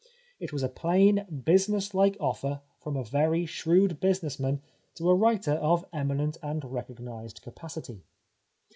[0.39, 4.63] It was a plain, business like offer from a very shrewd business man
[4.95, 8.01] to a writer of eminent and recognised capacity.